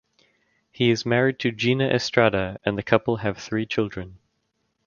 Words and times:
He 0.71 0.89
is 0.89 1.05
married 1.05 1.37
to 1.41 1.51
Gina 1.51 1.87
Estrada 1.89 2.59
and 2.65 2.75
the 2.75 2.81
couple 2.81 3.17
have 3.17 3.37
three 3.37 3.67
children. 3.67 4.17